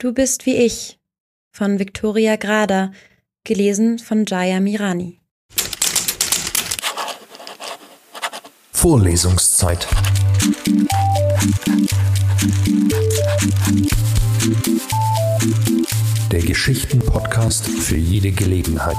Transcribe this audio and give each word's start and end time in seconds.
Du 0.00 0.14
bist 0.14 0.46
wie 0.46 0.56
ich 0.56 0.98
von 1.52 1.78
Victoria 1.78 2.36
Grader, 2.36 2.90
gelesen 3.44 3.98
von 3.98 4.24
Jaya 4.24 4.58
Mirani. 4.58 5.20
Vorlesungszeit. 8.72 9.86
Der 16.32 16.40
Geschichten-Podcast 16.40 17.66
für 17.66 17.96
jede 17.98 18.32
Gelegenheit. 18.32 18.96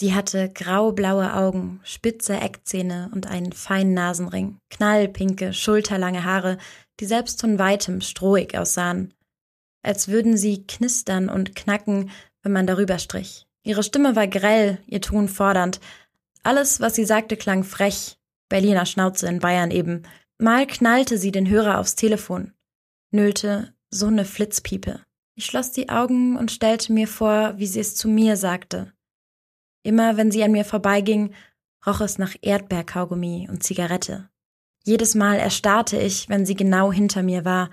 Sie 0.00 0.14
hatte 0.14 0.48
graublaue 0.48 1.34
Augen, 1.34 1.80
spitze 1.82 2.34
Eckzähne 2.34 3.10
und 3.12 3.26
einen 3.26 3.52
feinen 3.52 3.94
Nasenring, 3.94 4.58
knallpinke, 4.70 5.52
schulterlange 5.52 6.22
Haare, 6.22 6.58
die 7.00 7.04
selbst 7.04 7.40
von 7.40 7.58
weitem 7.58 8.00
strohig 8.00 8.56
aussahen, 8.56 9.12
als 9.82 10.06
würden 10.06 10.36
sie 10.36 10.64
knistern 10.68 11.28
und 11.28 11.56
knacken, 11.56 12.10
wenn 12.42 12.52
man 12.52 12.68
darüber 12.68 13.00
strich. 13.00 13.48
Ihre 13.64 13.82
Stimme 13.82 14.14
war 14.14 14.28
grell, 14.28 14.78
ihr 14.86 15.00
Ton 15.00 15.26
fordernd. 15.26 15.80
Alles, 16.44 16.80
was 16.80 16.94
sie 16.94 17.04
sagte, 17.04 17.36
klang 17.36 17.64
frech, 17.64 18.18
Berliner 18.48 18.86
Schnauze 18.86 19.26
in 19.26 19.40
Bayern 19.40 19.72
eben. 19.72 20.04
Mal 20.38 20.68
knallte 20.68 21.18
sie 21.18 21.32
den 21.32 21.48
Hörer 21.48 21.80
aufs 21.80 21.96
Telefon, 21.96 22.52
nölte 23.10 23.74
so 23.90 24.10
ne 24.10 24.24
Flitzpiepe. 24.24 25.00
Ich 25.34 25.46
schloss 25.46 25.72
die 25.72 25.88
Augen 25.88 26.36
und 26.36 26.52
stellte 26.52 26.92
mir 26.92 27.08
vor, 27.08 27.54
wie 27.58 27.66
sie 27.66 27.80
es 27.80 27.96
zu 27.96 28.08
mir 28.08 28.36
sagte. 28.36 28.92
Immer 29.88 30.18
wenn 30.18 30.30
sie 30.30 30.44
an 30.44 30.52
mir 30.52 30.66
vorbeiging, 30.66 31.32
roch 31.86 32.02
es 32.02 32.18
nach 32.18 32.34
Erdbeerkaugummi 32.42 33.48
und 33.50 33.62
Zigarette. 33.62 34.28
Jedes 34.84 35.14
Mal 35.14 35.38
erstarrte 35.38 35.96
ich, 35.96 36.28
wenn 36.28 36.44
sie 36.44 36.56
genau 36.56 36.92
hinter 36.92 37.22
mir 37.22 37.46
war, 37.46 37.70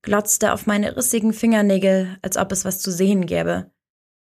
glotzte 0.00 0.54
auf 0.54 0.66
meine 0.66 0.96
rissigen 0.96 1.34
Fingernägel, 1.34 2.16
als 2.22 2.38
ob 2.38 2.52
es 2.52 2.64
was 2.64 2.80
zu 2.80 2.90
sehen 2.90 3.26
gäbe. 3.26 3.70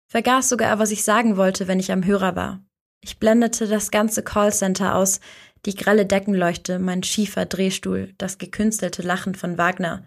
Vergaß 0.08 0.48
sogar, 0.48 0.80
was 0.80 0.92
ich 0.92 1.04
sagen 1.04 1.36
wollte, 1.36 1.68
wenn 1.68 1.82
ich 1.82 1.92
am 1.92 2.06
Hörer 2.06 2.38
war. 2.38 2.64
Ich 3.02 3.20
blendete 3.20 3.68
das 3.68 3.92
ganze 3.92 4.24
Callcenter 4.24 4.96
aus, 4.96 5.20
die 5.66 5.76
grelle 5.76 6.06
Deckenleuchte, 6.06 6.80
mein 6.80 7.04
schiefer 7.04 7.46
Drehstuhl, 7.46 8.14
das 8.18 8.38
gekünstelte 8.38 9.02
Lachen 9.02 9.36
von 9.36 9.58
Wagner. 9.58 10.06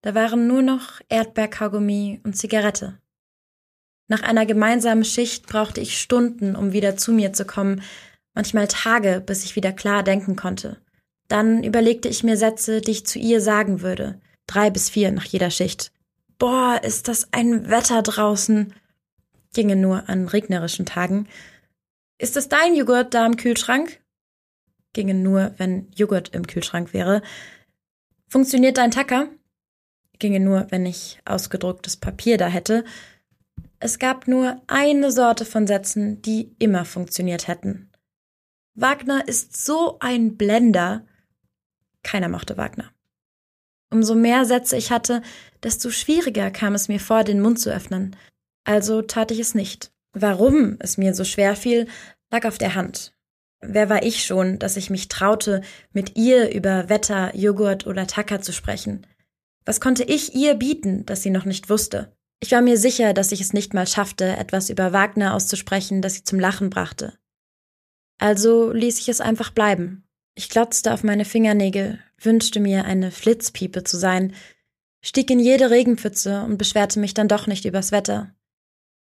Da 0.00 0.16
waren 0.16 0.48
nur 0.48 0.62
noch 0.62 1.00
Erdbeerkaugummi 1.08 2.20
und 2.24 2.36
Zigarette. 2.36 2.98
Nach 4.08 4.22
einer 4.22 4.46
gemeinsamen 4.46 5.04
Schicht 5.04 5.46
brauchte 5.46 5.80
ich 5.80 5.98
Stunden, 5.98 6.56
um 6.56 6.72
wieder 6.72 6.96
zu 6.96 7.12
mir 7.12 7.32
zu 7.32 7.44
kommen, 7.44 7.82
manchmal 8.34 8.68
Tage, 8.68 9.22
bis 9.24 9.44
ich 9.44 9.56
wieder 9.56 9.72
klar 9.72 10.02
denken 10.02 10.36
konnte. 10.36 10.78
Dann 11.28 11.64
überlegte 11.64 12.08
ich 12.08 12.24
mir 12.24 12.36
Sätze, 12.36 12.80
die 12.80 12.90
ich 12.90 13.06
zu 13.06 13.18
ihr 13.18 13.40
sagen 13.40 13.80
würde, 13.80 14.20
drei 14.46 14.70
bis 14.70 14.90
vier 14.90 15.12
nach 15.12 15.24
jeder 15.24 15.50
Schicht. 15.50 15.92
Boah, 16.38 16.80
ist 16.82 17.08
das 17.08 17.28
ein 17.32 17.70
Wetter 17.70 18.02
draußen. 18.02 18.74
Ginge 19.54 19.76
nur 19.76 20.08
an 20.08 20.28
regnerischen 20.28 20.86
Tagen. 20.86 21.28
Ist 22.18 22.36
es 22.36 22.48
dein 22.48 22.74
Joghurt 22.74 23.14
da 23.14 23.24
im 23.26 23.36
Kühlschrank? 23.36 24.00
Ginge 24.92 25.14
nur, 25.14 25.54
wenn 25.56 25.90
Joghurt 25.94 26.34
im 26.34 26.46
Kühlschrank 26.46 26.92
wäre. 26.92 27.22
Funktioniert 28.28 28.76
dein 28.76 28.90
Tacker? 28.90 29.28
Ginge 30.18 30.40
nur, 30.40 30.66
wenn 30.70 30.86
ich 30.86 31.18
ausgedrucktes 31.24 31.96
Papier 31.96 32.38
da 32.38 32.46
hätte. 32.46 32.84
Es 33.84 33.98
gab 33.98 34.28
nur 34.28 34.62
eine 34.68 35.10
Sorte 35.10 35.44
von 35.44 35.66
Sätzen, 35.66 36.22
die 36.22 36.54
immer 36.60 36.84
funktioniert 36.84 37.48
hätten. 37.48 37.90
Wagner 38.74 39.26
ist 39.26 39.56
so 39.66 39.96
ein 39.98 40.36
Blender. 40.36 41.04
Keiner 42.04 42.28
mochte 42.28 42.56
Wagner. 42.56 42.92
Umso 43.90 44.14
mehr 44.14 44.44
Sätze 44.44 44.76
ich 44.76 44.92
hatte, 44.92 45.20
desto 45.64 45.90
schwieriger 45.90 46.52
kam 46.52 46.76
es 46.76 46.86
mir 46.86 47.00
vor, 47.00 47.24
den 47.24 47.40
Mund 47.40 47.58
zu 47.58 47.70
öffnen. 47.70 48.14
Also 48.62 49.02
tat 49.02 49.32
ich 49.32 49.40
es 49.40 49.52
nicht. 49.56 49.90
Warum 50.12 50.76
es 50.78 50.96
mir 50.96 51.12
so 51.12 51.24
schwer 51.24 51.56
fiel, 51.56 51.88
lag 52.30 52.44
auf 52.44 52.58
der 52.58 52.76
Hand. 52.76 53.12
Wer 53.62 53.88
war 53.88 54.04
ich 54.04 54.24
schon, 54.24 54.60
dass 54.60 54.76
ich 54.76 54.90
mich 54.90 55.08
traute, 55.08 55.60
mit 55.92 56.16
ihr 56.16 56.54
über 56.54 56.88
Wetter, 56.88 57.34
Joghurt 57.34 57.88
oder 57.88 58.06
Tacker 58.06 58.40
zu 58.42 58.52
sprechen? 58.52 59.08
Was 59.64 59.80
konnte 59.80 60.04
ich 60.04 60.36
ihr 60.36 60.54
bieten, 60.54 61.04
das 61.04 61.24
sie 61.24 61.30
noch 61.30 61.46
nicht 61.46 61.68
wusste? 61.68 62.16
Ich 62.42 62.50
war 62.50 62.60
mir 62.60 62.76
sicher, 62.76 63.14
dass 63.14 63.30
ich 63.30 63.40
es 63.40 63.52
nicht 63.52 63.72
mal 63.72 63.86
schaffte, 63.86 64.36
etwas 64.36 64.68
über 64.68 64.92
Wagner 64.92 65.34
auszusprechen, 65.34 66.02
das 66.02 66.14
sie 66.14 66.24
zum 66.24 66.40
Lachen 66.40 66.70
brachte. 66.70 67.12
Also 68.18 68.72
ließ 68.72 68.98
ich 68.98 69.08
es 69.08 69.20
einfach 69.20 69.50
bleiben. 69.50 70.02
Ich 70.34 70.50
glotzte 70.50 70.92
auf 70.92 71.04
meine 71.04 71.24
Fingernägel, 71.24 72.00
wünschte 72.20 72.58
mir, 72.58 72.84
eine 72.84 73.12
Flitzpiepe 73.12 73.84
zu 73.84 73.96
sein, 73.96 74.34
stieg 75.04 75.30
in 75.30 75.38
jede 75.38 75.70
Regenpfütze 75.70 76.42
und 76.42 76.58
beschwerte 76.58 76.98
mich 76.98 77.14
dann 77.14 77.28
doch 77.28 77.46
nicht 77.46 77.64
übers 77.64 77.92
Wetter. 77.92 78.34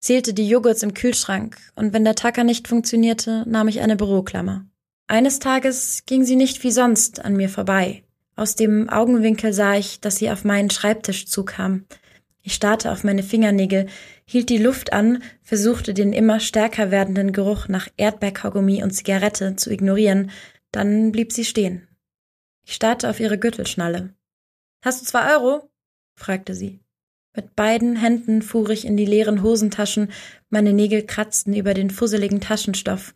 Zählte 0.00 0.34
die 0.34 0.48
Joghurts 0.48 0.82
im 0.82 0.94
Kühlschrank, 0.94 1.58
und 1.76 1.92
wenn 1.92 2.04
der 2.04 2.16
Tacker 2.16 2.42
nicht 2.42 2.66
funktionierte, 2.66 3.44
nahm 3.46 3.68
ich 3.68 3.80
eine 3.80 3.94
Büroklammer. 3.94 4.66
Eines 5.06 5.38
Tages 5.38 6.02
ging 6.06 6.24
sie 6.24 6.36
nicht 6.36 6.64
wie 6.64 6.72
sonst 6.72 7.24
an 7.24 7.36
mir 7.36 7.48
vorbei. 7.48 8.02
Aus 8.34 8.56
dem 8.56 8.88
Augenwinkel 8.88 9.52
sah 9.52 9.76
ich, 9.76 10.00
dass 10.00 10.16
sie 10.16 10.28
auf 10.30 10.44
meinen 10.44 10.70
Schreibtisch 10.70 11.26
zukam, 11.26 11.84
ich 12.48 12.54
starrte 12.54 12.90
auf 12.90 13.04
meine 13.04 13.22
Fingernägel, 13.22 13.88
hielt 14.24 14.48
die 14.48 14.56
Luft 14.56 14.94
an, 14.94 15.22
versuchte 15.42 15.92
den 15.92 16.14
immer 16.14 16.40
stärker 16.40 16.90
werdenden 16.90 17.32
Geruch 17.32 17.68
nach 17.68 17.88
Erdbeerkaugummi 17.98 18.82
und 18.82 18.92
Zigarette 18.92 19.56
zu 19.56 19.70
ignorieren, 19.70 20.30
dann 20.72 21.12
blieb 21.12 21.30
sie 21.30 21.44
stehen. 21.44 21.86
Ich 22.64 22.72
starrte 22.72 23.10
auf 23.10 23.20
ihre 23.20 23.38
Gürtelschnalle. 23.38 24.14
Hast 24.82 25.02
du 25.02 25.04
zwei 25.04 25.36
Euro? 25.36 25.68
fragte 26.14 26.54
sie. 26.54 26.80
Mit 27.36 27.54
beiden 27.54 27.96
Händen 27.96 28.40
fuhr 28.40 28.70
ich 28.70 28.86
in 28.86 28.96
die 28.96 29.04
leeren 29.04 29.42
Hosentaschen, 29.42 30.10
meine 30.48 30.72
Nägel 30.72 31.04
kratzten 31.04 31.52
über 31.52 31.74
den 31.74 31.90
fusseligen 31.90 32.40
Taschenstoff. 32.40 33.12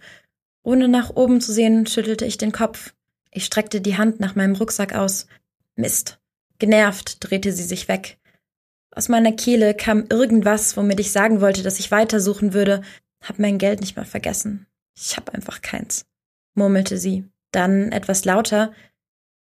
Ohne 0.63 0.89
nach 0.89 1.09
oben 1.09 1.41
zu 1.41 1.55
sehen, 1.55 1.87
schüttelte 1.87 2.27
ich 2.27 2.37
den 2.37 2.53
Kopf. 2.53 2.93
Ich 3.31 3.47
streckte 3.47 3.81
die 3.81 3.97
Hand 3.97 4.21
nach 4.21 4.35
meinem 4.35 4.57
Rucksack 4.57 4.95
aus. 4.95 5.27
Mist. 5.75 6.21
Genervt 6.59 7.17
drehte 7.21 7.51
sie 7.51 7.65
sich 7.65 7.89
weg. 7.89 8.19
Aus 8.95 9.09
meiner 9.09 9.33
Kehle 9.33 9.75
kam 9.75 10.05
irgendwas, 10.11 10.77
womit 10.77 11.01
ich 11.01 11.13
sagen 11.13 11.41
wollte, 11.41 11.63
dass 11.63 11.79
ich 11.79 11.91
weitersuchen 11.91 12.53
würde, 12.53 12.83
hab 13.23 13.39
mein 13.39 13.59
Geld 13.59 13.81
nicht 13.81 13.97
mehr 13.97 14.05
vergessen. 14.05 14.67
Ich 14.95 15.17
hab 15.17 15.31
einfach 15.35 15.63
keins, 15.63 16.05
murmelte 16.55 16.99
sie. 16.99 17.25
Dann 17.53 17.93
etwas 17.93 18.25
lauter. 18.25 18.73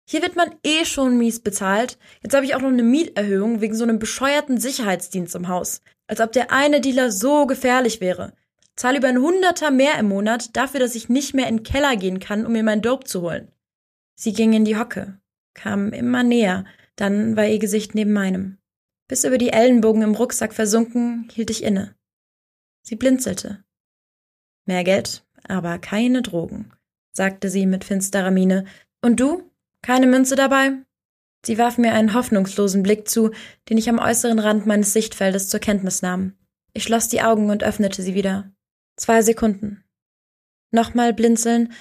Hier 0.10 0.22
wird 0.22 0.36
man 0.36 0.54
eh 0.64 0.86
schon 0.86 1.18
mies 1.18 1.42
bezahlt. 1.42 1.98
Jetzt 2.22 2.34
habe 2.36 2.46
ich 2.46 2.56
auch 2.56 2.62
noch 2.62 2.70
eine 2.70 2.84
Mieterhöhung 2.84 3.62
wegen 3.62 3.76
so 3.76 3.84
einem 3.84 4.00
bescheuerten 4.00 4.60
Sicherheitsdienst 4.60 5.36
im 5.36 5.48
Haus. 5.48 5.82
Als 6.08 6.20
ob 6.20 6.32
der 6.32 6.52
eine 6.52 6.82
Dealer 6.82 7.12
so 7.12 7.46
gefährlich 7.46 8.02
wäre. 8.02 8.34
Zahle 8.76 8.98
über 8.98 9.08
ein 9.08 9.22
Hunderter 9.22 9.72
mehr 9.72 9.98
im 10.00 10.08
Monat 10.08 10.56
dafür, 10.56 10.80
dass 10.80 10.96
ich 10.96 11.10
nicht 11.10 11.34
mehr 11.34 11.48
in 11.48 11.58
den 11.58 11.64
Keller 11.64 11.96
gehen 11.96 12.20
kann, 12.20 12.46
um 12.46 12.54
mir 12.54 12.64
mein 12.64 12.82
Dope 12.82 13.06
zu 13.06 13.22
holen. 13.22 13.52
Sie 14.16 14.34
ging 14.34 14.54
in 14.54 14.66
die 14.66 14.78
Hocke, 14.78 15.20
kam 15.54 15.94
immer 15.94 16.24
näher, 16.24 16.66
dann 16.96 17.36
war 17.36 17.46
ihr 17.46 17.60
Gesicht 17.60 17.96
neben 17.96 18.14
meinem. 18.14 18.58
Bis 19.14 19.26
über 19.26 19.38
die 19.38 19.54
Ellenbogen 19.54 20.02
im 20.02 20.16
Rucksack 20.16 20.56
versunken, 20.56 21.30
hielt 21.32 21.52
ich 21.52 21.62
inne. 21.64 21.94
Sie 22.82 22.96
blinzelte. 22.96 23.64
Mehr 24.66 24.84
Geld, 24.84 25.24
aber 25.44 25.78
keine 25.78 26.24
Drogen, 26.24 26.72
sagte 27.12 27.52
sie 27.52 27.68
mit 27.68 27.84
finsterer 27.84 28.32
Miene. 28.32 28.66
Und 29.04 29.20
du? 29.20 29.52
Keine 29.84 30.08
Münze 30.08 30.36
dabei? 30.36 30.72
Sie 31.46 31.60
warf 31.60 31.78
mir 31.78 31.94
einen 31.94 32.16
hoffnungslosen 32.16 32.82
Blick 32.82 33.08
zu, 33.08 33.30
den 33.70 33.78
ich 33.78 33.88
am 33.88 34.00
äußeren 34.00 34.40
Rand 34.40 34.66
meines 34.66 34.94
Sichtfeldes 34.94 35.48
zur 35.48 35.60
Kenntnis 35.60 36.02
nahm. 36.02 36.34
Ich 36.74 36.82
schloss 36.82 37.08
die 37.08 37.22
Augen 37.22 37.52
und 37.52 37.64
öffnete 37.64 38.02
sie 38.02 38.16
wieder. 38.16 38.52
Zwei 38.96 39.22
Sekunden. 39.22 39.84
Nochmal 40.72 41.14
blinzeln, 41.14 41.72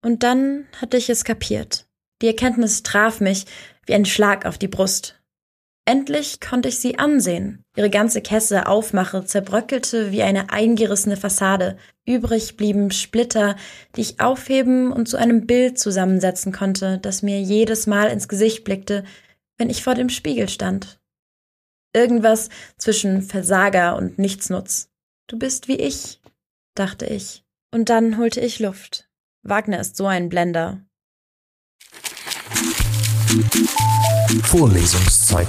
und 0.00 0.22
dann 0.22 0.66
hatte 0.80 0.96
ich 0.96 1.10
es 1.10 1.24
kapiert. 1.24 1.86
Die 2.22 2.28
Erkenntnis 2.28 2.82
traf 2.82 3.20
mich 3.20 3.44
wie 3.84 3.92
ein 3.92 4.06
Schlag 4.06 4.46
auf 4.46 4.56
die 4.56 4.68
Brust. 4.68 5.19
Endlich 5.84 6.40
konnte 6.40 6.68
ich 6.68 6.78
sie 6.78 6.98
ansehen. 6.98 7.64
Ihre 7.76 7.90
ganze 7.90 8.20
Kesse 8.20 8.66
Aufmache 8.66 9.24
zerbröckelte 9.24 10.12
wie 10.12 10.22
eine 10.22 10.50
eingerissene 10.50 11.16
Fassade. 11.16 11.78
Übrig 12.06 12.56
blieben 12.56 12.90
Splitter, 12.90 13.56
die 13.96 14.02
ich 14.02 14.20
aufheben 14.20 14.92
und 14.92 15.08
zu 15.08 15.16
einem 15.16 15.46
Bild 15.46 15.78
zusammensetzen 15.78 16.52
konnte, 16.52 16.98
das 16.98 17.22
mir 17.22 17.40
jedes 17.40 17.86
Mal 17.86 18.08
ins 18.10 18.28
Gesicht 18.28 18.64
blickte, 18.64 19.04
wenn 19.58 19.70
ich 19.70 19.82
vor 19.82 19.94
dem 19.94 20.10
Spiegel 20.10 20.48
stand. 20.48 21.00
Irgendwas 21.92 22.50
zwischen 22.76 23.22
Versager 23.22 23.96
und 23.96 24.18
Nichtsnutz. 24.18 24.90
Du 25.26 25.38
bist 25.38 25.66
wie 25.66 25.76
ich, 25.76 26.20
dachte 26.74 27.06
ich. 27.06 27.42
Und 27.72 27.88
dann 27.88 28.16
holte 28.18 28.40
ich 28.40 28.58
Luft. 28.60 29.08
Wagner 29.42 29.80
ist 29.80 29.96
so 29.96 30.06
ein 30.06 30.28
Blender. 30.28 30.82
Vorlesungszeit. 34.42 35.48